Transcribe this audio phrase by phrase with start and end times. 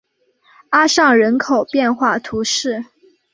[0.69, 2.85] 阿尚人口变化图示